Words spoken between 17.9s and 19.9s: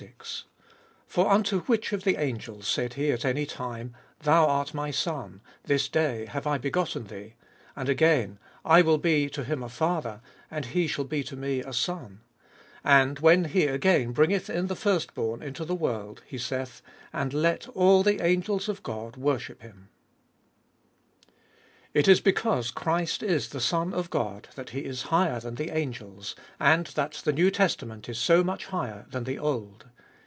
the angels of God worship him